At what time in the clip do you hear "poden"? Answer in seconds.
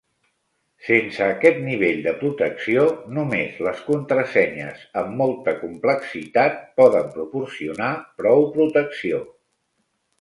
6.83-7.15